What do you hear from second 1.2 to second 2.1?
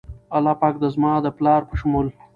د پلار په شمول